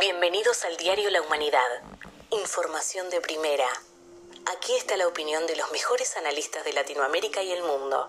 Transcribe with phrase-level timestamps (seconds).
[0.00, 1.82] Bienvenidos al diario La Humanidad.
[2.30, 3.66] Información de primera.
[4.46, 8.08] Aquí está la opinión de los mejores analistas de Latinoamérica y el mundo,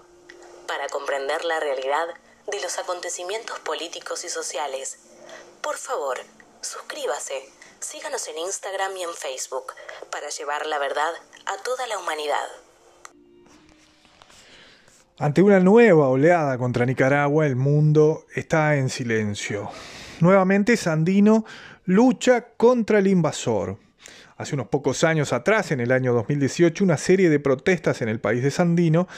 [0.68, 2.14] para comprender la realidad
[2.46, 5.00] de los acontecimientos políticos y sociales.
[5.62, 6.20] Por favor,
[6.62, 9.74] suscríbase, síganos en Instagram y en Facebook,
[10.12, 11.16] para llevar la verdad
[11.48, 12.50] a toda la humanidad.
[15.22, 19.70] Ante una nueva oleada contra Nicaragua, el mundo está en silencio.
[20.22, 21.44] Nuevamente Sandino
[21.84, 23.78] lucha contra el invasor.
[24.38, 28.22] Hace unos pocos años atrás, en el año 2018, una serie de protestas en el
[28.22, 29.10] país de Sandino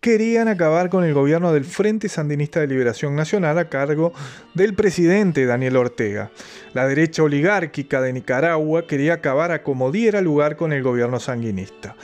[0.00, 4.12] querían acabar con el gobierno del Frente Sandinista de Liberación Nacional a cargo
[4.54, 6.30] del presidente Daniel Ortega.
[6.72, 11.96] La derecha oligárquica de Nicaragua quería acabar a como diera lugar con el gobierno sanguinista.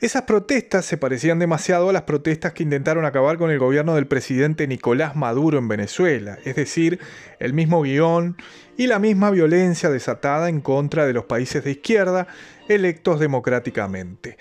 [0.00, 4.06] Esas protestas se parecían demasiado a las protestas que intentaron acabar con el gobierno del
[4.06, 6.98] presidente Nicolás Maduro en Venezuela, es decir,
[7.38, 8.36] el mismo guion
[8.76, 12.26] y la misma violencia desatada en contra de los países de izquierda
[12.68, 14.36] electos democráticamente.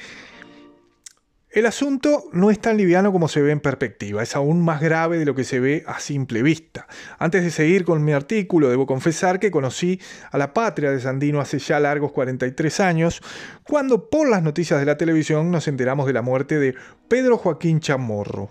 [1.54, 5.20] El asunto no es tan liviano como se ve en perspectiva, es aún más grave
[5.20, 6.88] de lo que se ve a simple vista.
[7.20, 10.02] Antes de seguir con mi artículo, debo confesar que conocí
[10.32, 13.22] a la patria de Sandino hace ya largos 43 años,
[13.68, 16.74] cuando por las noticias de la televisión nos enteramos de la muerte de
[17.08, 18.50] Pedro Joaquín Chamorro.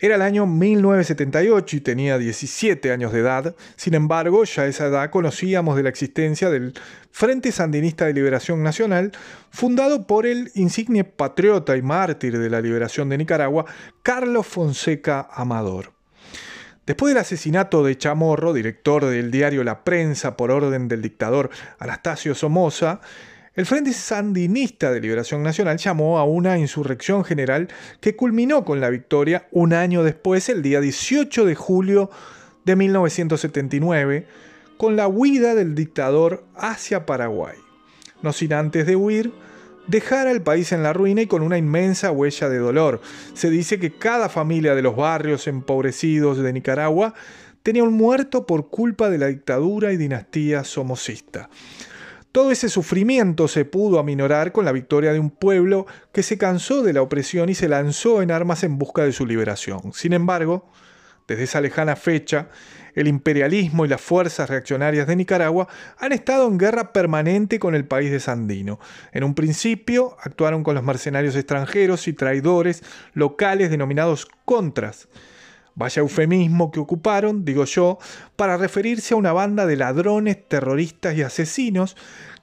[0.00, 4.86] Era el año 1978 y tenía 17 años de edad, sin embargo ya a esa
[4.86, 6.74] edad conocíamos de la existencia del
[7.10, 9.10] Frente Sandinista de Liberación Nacional,
[9.50, 13.64] fundado por el insigne patriota y mártir de la liberación de Nicaragua,
[14.04, 15.92] Carlos Fonseca Amador.
[16.86, 22.36] Después del asesinato de Chamorro, director del diario La Prensa por orden del dictador Anastasio
[22.36, 23.00] Somoza,
[23.58, 27.66] el Frente Sandinista de Liberación Nacional llamó a una insurrección general
[28.00, 32.08] que culminó con la victoria un año después, el día 18 de julio
[32.64, 34.28] de 1979,
[34.76, 37.56] con la huida del dictador hacia Paraguay.
[38.22, 39.32] No sin antes de huir,
[39.88, 43.00] dejar al país en la ruina y con una inmensa huella de dolor.
[43.34, 47.12] Se dice que cada familia de los barrios empobrecidos de Nicaragua
[47.64, 51.50] tenía un muerto por culpa de la dictadura y dinastía somocista.
[52.32, 56.82] Todo ese sufrimiento se pudo aminorar con la victoria de un pueblo que se cansó
[56.82, 59.92] de la opresión y se lanzó en armas en busca de su liberación.
[59.94, 60.70] Sin embargo,
[61.26, 62.48] desde esa lejana fecha,
[62.94, 65.68] el imperialismo y las fuerzas reaccionarias de Nicaragua
[65.98, 68.80] han estado en guerra permanente con el país de Sandino.
[69.12, 75.08] En un principio actuaron con los mercenarios extranjeros y traidores locales denominados contras.
[75.78, 77.98] Vaya eufemismo que ocuparon, digo yo,
[78.34, 81.96] para referirse a una banda de ladrones, terroristas y asesinos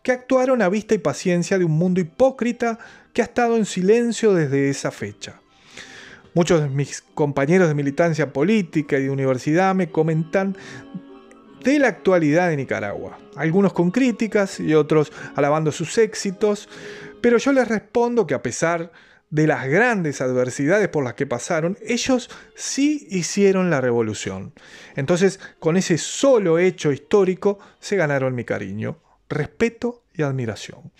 [0.03, 2.79] que actuaron a vista y paciencia de un mundo hipócrita
[3.11, 5.41] que ha estado en silencio desde esa fecha.
[6.33, 10.55] Muchos de mis compañeros de militancia política y de universidad me comentan
[11.61, 16.69] de la actualidad de Nicaragua, algunos con críticas y otros alabando sus éxitos,
[17.19, 18.89] pero yo les respondo que a pesar de
[19.29, 24.53] las grandes adversidades por las que pasaron, ellos sí hicieron la revolución.
[24.95, 28.99] Entonces, con ese solo hecho histórico, se ganaron mi cariño,
[29.29, 30.91] respeto y admiración.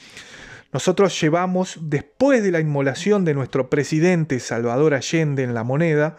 [0.74, 6.18] Nosotros llevamos, después de la inmolación de nuestro presidente Salvador Allende en la moneda,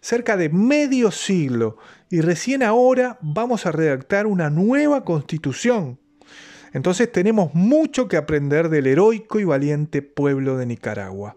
[0.00, 1.76] cerca de medio siglo
[2.08, 6.00] y recién ahora vamos a redactar una nueva constitución
[6.72, 11.36] entonces tenemos mucho que aprender del heroico y valiente pueblo de Nicaragua.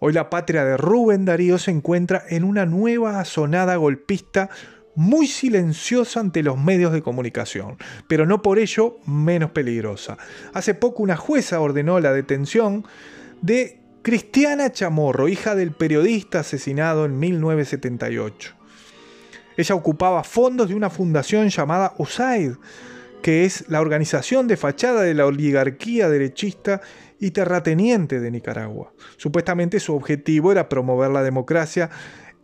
[0.00, 4.50] Hoy la patria de Rubén Darío se encuentra en una nueva azonada golpista
[4.94, 10.18] muy silenciosa ante los medios de comunicación, pero no por ello menos peligrosa.
[10.52, 12.84] Hace poco una jueza ordenó la detención
[13.40, 18.54] de Cristiana Chamorro, hija del periodista asesinado en 1978.
[19.56, 22.52] Ella ocupaba fondos de una fundación llamada USAID,
[23.24, 26.82] que es la organización de fachada de la oligarquía derechista
[27.18, 28.92] y terrateniente de Nicaragua.
[29.16, 31.88] Supuestamente su objetivo era promover la democracia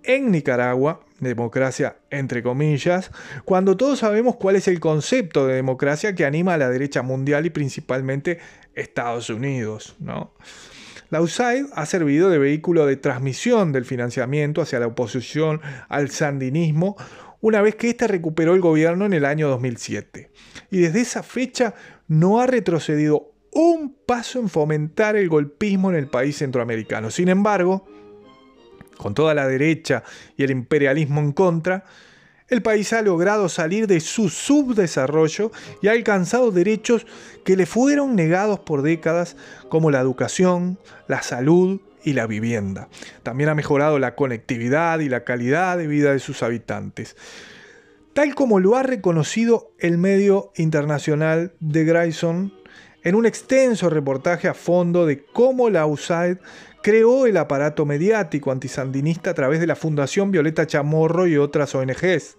[0.05, 3.11] en Nicaragua, democracia entre comillas,
[3.45, 7.45] cuando todos sabemos cuál es el concepto de democracia que anima a la derecha mundial
[7.45, 8.39] y principalmente
[8.75, 9.97] Estados Unidos.
[9.99, 10.33] ¿no?
[11.11, 15.61] La USAID ha servido de vehículo de transmisión del financiamiento hacia la oposición
[15.91, 16.97] al sandinismo
[17.41, 20.31] una vez que éste recuperó el gobierno en el año 2007.
[20.71, 21.75] Y desde esa fecha
[22.09, 27.11] no ha retrocedido un paso en fomentar el golpismo en el país centroamericano.
[27.11, 27.87] Sin embargo,
[28.97, 30.05] con toda la derecha
[30.37, 31.85] y el imperialismo en contra,
[32.49, 35.53] el país ha logrado salir de su subdesarrollo
[35.83, 37.07] y ha alcanzado derechos
[37.45, 39.37] que le fueron negados por décadas
[39.69, 42.89] como la educación, la salud y la vivienda.
[43.23, 47.17] También ha mejorado la conectividad y la calidad de vida de sus habitantes.
[48.13, 52.53] tal como lo ha reconocido el medio internacional de Grayson
[53.03, 56.39] en un extenso reportaje a fondo de cómo la USAID
[56.83, 62.37] creó el aparato mediático antisandinista a través de la Fundación Violeta Chamorro y otras ONGs.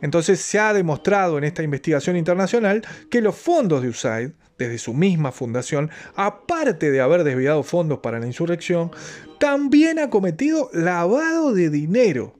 [0.00, 4.94] Entonces se ha demostrado en esta investigación internacional que los fondos de USAID, desde su
[4.94, 8.90] misma fundación, aparte de haber desviado fondos para la insurrección,
[9.38, 12.34] también ha cometido lavado de dinero.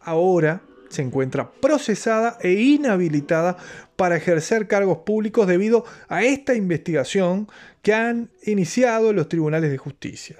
[0.00, 3.56] Ahora se encuentra procesada e inhabilitada
[3.96, 7.48] para ejercer cargos públicos debido a esta investigación
[7.82, 10.36] que han iniciado los tribunales de justicia.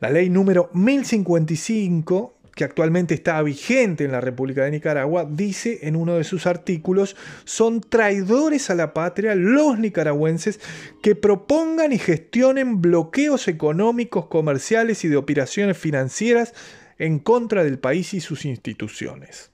[0.00, 5.94] La ley número 1055 que actualmente está vigente en la República de Nicaragua, dice en
[5.94, 7.14] uno de sus artículos,
[7.44, 10.58] son traidores a la patria los nicaragüenses
[11.00, 16.52] que propongan y gestionen bloqueos económicos, comerciales y de operaciones financieras
[16.98, 19.52] en contra del país y sus instituciones.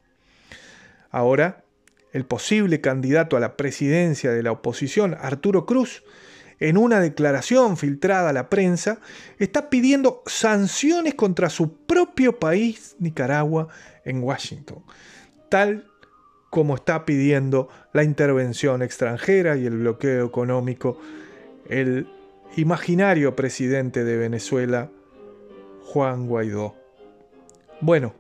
[1.11, 1.63] Ahora,
[2.15, 6.05] el posible candidato a la presidencia de la oposición, Arturo Cruz,
[6.61, 9.01] en una declaración filtrada a la prensa,
[9.39, 13.69] está pidiendo sanciones contra su propio país, Nicaragua,
[14.05, 14.83] en Washington,
[15.49, 15.91] tal
[16.51, 20.99] como está pidiendo la intervención extranjera y el bloqueo económico
[21.69, 22.07] el
[22.57, 24.91] imaginario presidente de Venezuela,
[25.83, 26.77] Juan Guaidó.
[27.81, 28.15] Bueno,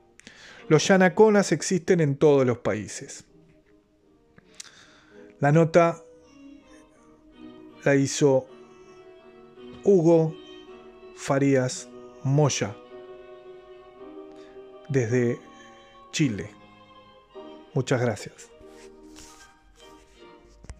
[0.68, 3.24] los yanaconas existen en todos los países.
[5.40, 6.03] La nota
[7.84, 8.46] la hizo
[9.84, 10.34] Hugo
[11.16, 11.88] Farías
[12.22, 12.74] Moya
[14.88, 15.38] desde
[16.12, 16.50] Chile.
[17.74, 18.53] Muchas gracias.